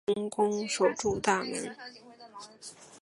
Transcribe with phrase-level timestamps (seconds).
[0.07, 1.77] 成功守住大门